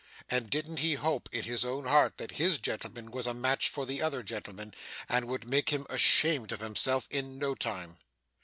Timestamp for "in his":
1.31-1.63